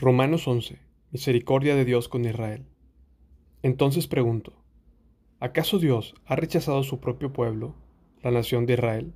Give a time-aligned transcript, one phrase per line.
[0.00, 0.78] Romanos 11.
[1.10, 2.64] Misericordia de Dios con Israel.
[3.64, 4.52] Entonces pregunto,
[5.40, 7.74] ¿acaso Dios ha rechazado su propio pueblo,
[8.22, 9.12] la nación de Israel?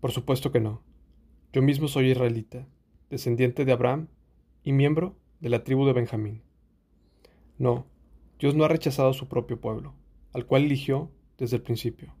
[0.00, 0.82] Por supuesto que no.
[1.52, 2.66] Yo mismo soy israelita,
[3.08, 4.08] descendiente de Abraham
[4.64, 6.42] y miembro de la tribu de Benjamín.
[7.56, 7.86] No,
[8.40, 9.94] Dios no ha rechazado su propio pueblo,
[10.32, 12.16] al cual eligió desde el principio.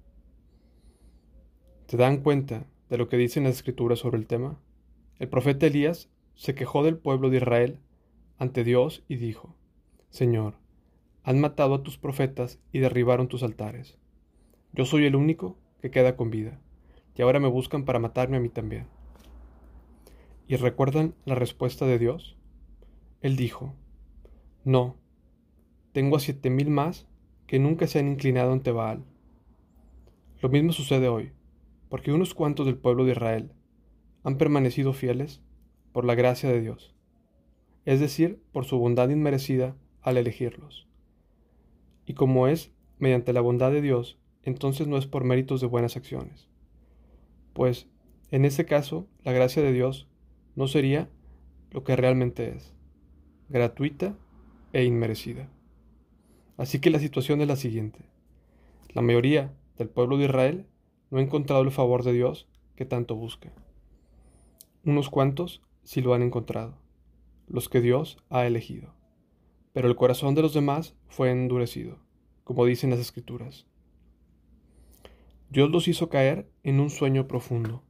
[1.86, 4.60] ¿Te dan cuenta de lo que dicen las escrituras sobre el tema?
[5.18, 7.80] El profeta Elías se quejó del pueblo de Israel
[8.38, 9.56] ante Dios y dijo,
[10.08, 10.54] Señor,
[11.24, 13.98] han matado a tus profetas y derribaron tus altares.
[14.72, 16.60] Yo soy el único que queda con vida,
[17.16, 18.86] y ahora me buscan para matarme a mí también.
[20.46, 22.36] ¿Y recuerdan la respuesta de Dios?
[23.20, 23.74] Él dijo,
[24.64, 24.94] No,
[25.90, 27.08] tengo a siete mil más
[27.48, 29.04] que nunca se han inclinado ante Baal.
[30.40, 31.32] Lo mismo sucede hoy,
[31.88, 33.50] porque unos cuantos del pueblo de Israel
[34.22, 35.42] han permanecido fieles
[35.98, 36.94] por la gracia de Dios,
[37.84, 40.86] es decir, por su bondad inmerecida al elegirlos.
[42.06, 45.96] Y como es mediante la bondad de Dios, entonces no es por méritos de buenas
[45.96, 46.46] acciones.
[47.52, 47.88] Pues,
[48.30, 50.06] en ese caso, la gracia de Dios
[50.54, 51.08] no sería
[51.72, 52.76] lo que realmente es,
[53.48, 54.16] gratuita
[54.72, 55.48] e inmerecida.
[56.56, 57.98] Así que la situación es la siguiente.
[58.90, 60.64] La mayoría del pueblo de Israel
[61.10, 63.50] no ha encontrado el favor de Dios que tanto busca.
[64.84, 66.76] Unos cuantos si lo han encontrado,
[67.46, 68.92] los que Dios ha elegido.
[69.72, 71.96] Pero el corazón de los demás fue endurecido,
[72.44, 73.66] como dicen las escrituras.
[75.48, 77.84] Dios los hizo caer en un sueño profundo.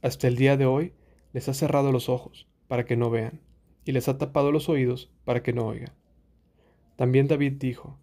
[0.00, 0.94] Hasta el día de hoy
[1.34, 3.42] les ha cerrado los ojos para que no vean,
[3.84, 5.92] y les ha tapado los oídos para que no oigan.
[6.96, 7.98] También David dijo,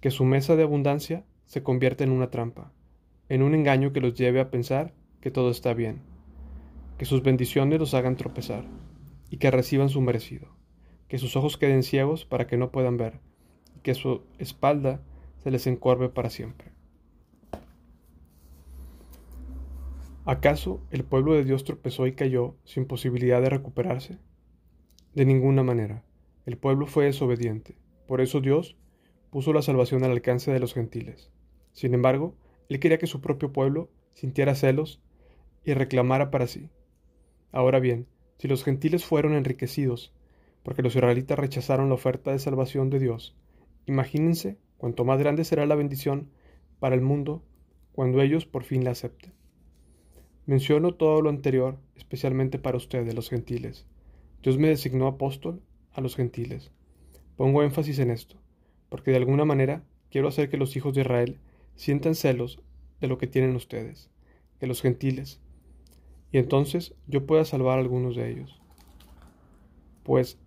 [0.00, 2.72] que su mesa de abundancia se convierta en una trampa,
[3.28, 6.00] en un engaño que los lleve a pensar que todo está bien
[6.98, 8.64] que sus bendiciones los hagan tropezar,
[9.30, 10.48] y que reciban su merecido,
[11.06, 13.20] que sus ojos queden ciegos para que no puedan ver,
[13.76, 15.00] y que su espalda
[15.42, 16.72] se les encorve para siempre.
[20.24, 24.18] ¿Acaso el pueblo de Dios tropezó y cayó sin posibilidad de recuperarse?
[25.14, 26.04] De ninguna manera.
[26.44, 27.76] El pueblo fue desobediente.
[28.06, 28.76] Por eso Dios
[29.30, 31.30] puso la salvación al alcance de los gentiles.
[31.72, 32.34] Sin embargo,
[32.68, 35.00] Él quería que su propio pueblo sintiera celos
[35.64, 36.68] y reclamara para sí.
[37.52, 38.06] Ahora bien,
[38.38, 40.12] si los gentiles fueron enriquecidos,
[40.62, 43.36] porque los israelitas rechazaron la oferta de salvación de Dios,
[43.86, 46.30] imagínense cuánto más grande será la bendición
[46.78, 47.42] para el mundo
[47.92, 49.32] cuando ellos por fin la acepten.
[50.46, 53.86] Menciono todo lo anterior, especialmente para ustedes, los gentiles.
[54.42, 56.70] Dios me designó apóstol a los gentiles.
[57.36, 58.36] Pongo énfasis en esto,
[58.88, 61.38] porque de alguna manera quiero hacer que los hijos de Israel
[61.74, 62.62] sientan celos
[63.00, 64.10] de lo que tienen ustedes,
[64.58, 65.40] que los gentiles,
[66.30, 68.60] y entonces yo pueda salvar a algunos de ellos.
[70.02, 70.38] Pues,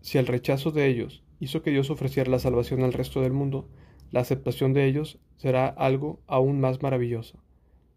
[0.00, 3.68] si el rechazo de ellos hizo que Dios ofreciera la salvación al resto del mundo,
[4.10, 7.38] la aceptación de ellos será algo aún más maravilloso.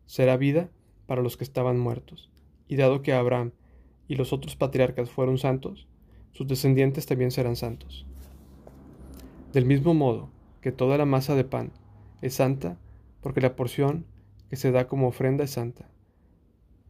[0.05, 0.69] Será vida
[1.05, 2.29] para los que estaban muertos.
[2.67, 3.51] Y dado que Abraham
[4.07, 5.87] y los otros patriarcas fueron santos,
[6.31, 8.05] sus descendientes también serán santos.
[9.53, 10.29] Del mismo modo
[10.61, 11.71] que toda la masa de pan
[12.21, 12.77] es santa,
[13.21, 14.05] porque la porción
[14.49, 15.89] que se da como ofrenda es santa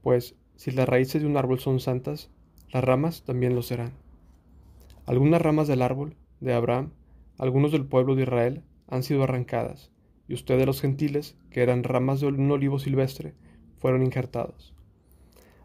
[0.08, 2.30] pues si las raíces de un árbol son santas,
[2.72, 3.92] las ramas también lo serán.
[5.06, 6.94] Algunas ramas del árbol de Abraham,
[7.38, 9.92] algunos del pueblo de Israel, han sido arrancadas,
[10.30, 13.34] y ustedes los gentiles, que eran ramas de un olivo silvestre,
[13.80, 14.74] fueron injertados.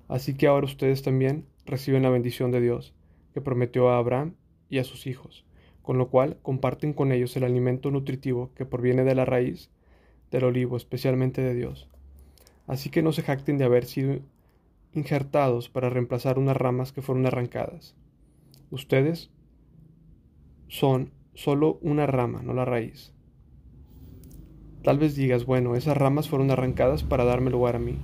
[0.08, 2.96] Así que ahora ustedes también reciben la bendición de Dios,
[3.34, 4.34] que prometió a Abraham
[4.68, 5.46] y a sus hijos,
[5.82, 9.70] con lo cual comparten con ellos el alimento nutritivo que proviene de la raíz
[10.32, 11.91] del olivo, especialmente de Dios.
[12.72, 14.20] Así que no se jacten de haber sido
[14.94, 17.94] injertados para reemplazar unas ramas que fueron arrancadas.
[18.70, 19.28] Ustedes
[20.68, 23.12] son solo una rama, no la raíz.
[24.82, 27.98] Tal vez digas, bueno, esas ramas fueron arrancadas para darme lugar a mí.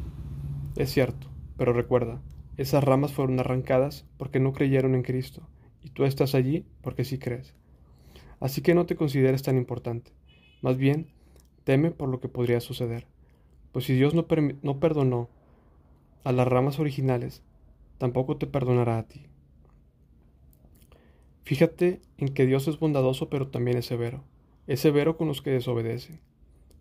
[0.77, 2.21] Es cierto, pero recuerda,
[2.59, 5.49] esas ramas fueron arrancadas porque no creyeron en Cristo,
[5.83, 7.55] y tú estás allí porque sí crees.
[8.39, 10.11] Así que no te consideres tan importante.
[10.61, 11.07] Más bien,
[11.65, 13.07] teme por lo que podría suceder.
[13.73, 15.29] Pues si Dios no, perdonó
[16.25, 17.43] a las ramas originales,
[17.99, 19.27] tampoco te perdonará a ti.
[21.45, 24.25] Fíjate en que Dios es bondadoso pero también es severo.
[24.67, 26.21] Es severo con los que desobedecen,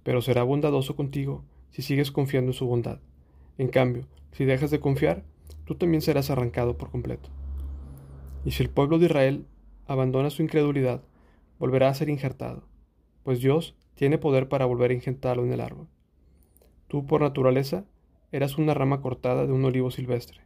[0.03, 2.99] pero será bondadoso contigo si sigues confiando en su bondad.
[3.57, 5.23] En cambio, si dejas de confiar,
[5.65, 7.29] tú también serás arrancado por completo.
[8.43, 9.45] Y si el pueblo de Israel
[9.85, 11.01] abandona su incredulidad,
[11.59, 12.63] volverá a ser injertado,
[13.23, 15.87] pues Dios tiene poder para volver a injertarlo en el árbol.
[16.87, 17.85] Tú, por naturaleza,
[18.31, 20.41] eras una rama cortada de un olivo silvestre.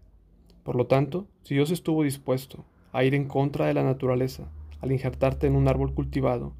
[0.63, 4.49] Por lo tanto, si Dios estuvo dispuesto a ir en contra de la naturaleza,
[4.79, 6.53] al injertarte en un árbol cultivado,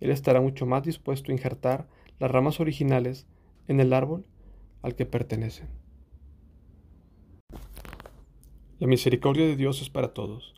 [0.00, 1.88] Él estará mucho más dispuesto a injertar
[2.18, 3.26] las ramas originales
[3.68, 4.24] en el árbol
[4.82, 5.68] al que pertenecen.
[8.78, 10.54] La misericordia de Dios es para todos.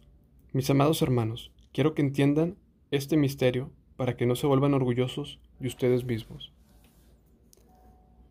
[0.52, 2.56] Mis amados hermanos, quiero que entiendan
[2.90, 6.52] este misterio para que no se vuelvan orgullosos de ustedes mismos.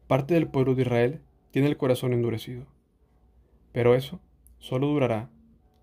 [0.07, 1.21] Parte del pueblo de Israel
[1.51, 2.65] tiene el corazón endurecido,
[3.73, 4.21] pero eso
[4.57, 5.29] solo durará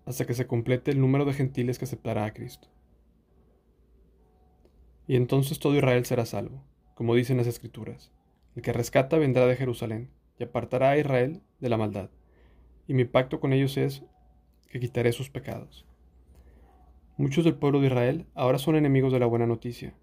[0.05, 2.67] hasta que se complete el número de gentiles que aceptará a Cristo.
[5.07, 6.63] Y entonces todo Israel será salvo,
[6.95, 8.11] como dicen las Escrituras.
[8.55, 12.09] El que rescata vendrá de Jerusalén y apartará a Israel de la maldad.
[12.87, 14.03] Y mi pacto con ellos es
[14.69, 15.85] que quitaré sus pecados.
[17.17, 19.93] Muchos del pueblo de Israel ahora son enemigos de la buena noticia,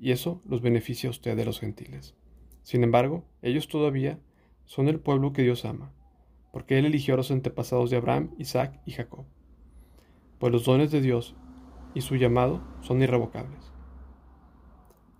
[0.00, 2.16] y eso los beneficia a usted de los gentiles.
[2.64, 4.18] Sin embargo, ellos todavía
[4.64, 5.92] son el pueblo que Dios ama,
[6.50, 9.26] porque Él eligió a los antepasados de Abraham, Isaac y Jacob.
[10.38, 11.36] Pues los dones de Dios
[11.94, 13.70] y su llamado son irrevocables.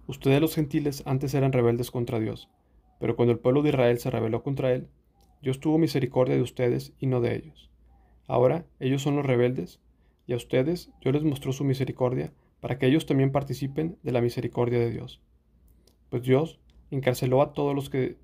[0.06, 2.49] Ustedes los gentiles antes eran rebeldes contra Dios,
[2.99, 4.88] pero cuando el pueblo de Israel se rebeló contra Él,
[5.43, 7.70] Dios tuvo misericordia de ustedes y no de ellos.
[8.26, 9.81] Ahora ellos son los rebeldes,
[10.26, 14.23] y a ustedes Dios les mostró su misericordia para que ellos también participen de la
[14.23, 15.20] misericordia de Dios.
[16.08, 16.58] Pues Dios
[16.94, 18.17] encarceló a todos los que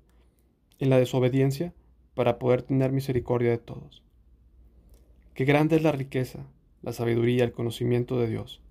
[0.79, 1.73] en la desobediencia
[2.15, 4.03] para poder tener misericordia de todos.
[5.33, 6.45] Qué grande es la riqueza,
[6.81, 8.61] la sabiduría, el conocimiento de Dios.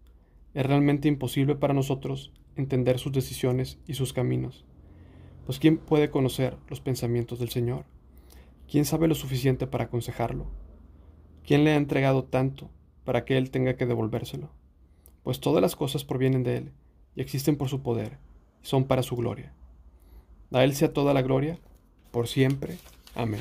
[0.54, 4.64] Es realmente imposible para nosotros entender sus decisiones y sus caminos.
[5.46, 7.84] Pues ¿quién puede conocer los pensamientos del Señor?
[8.70, 10.46] ¿Quién sabe lo suficiente para aconsejarlo?
[11.44, 12.70] ¿Quién le ha entregado tanto
[13.04, 14.50] para que Él tenga que devolvérselo?
[15.22, 16.72] Pues todas las cosas provienen de Él
[17.16, 18.18] y existen por su poder
[18.62, 19.54] y son para su gloria.
[20.52, 21.58] A Él sea toda la gloria,
[22.10, 22.76] por siempre.
[23.14, 23.40] Amén.